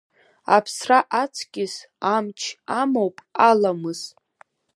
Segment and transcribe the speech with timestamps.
[0.55, 1.73] Аԥсра аҵкьыс
[2.15, 2.39] амч
[2.79, 3.17] амоуп
[3.49, 4.01] Аламыс.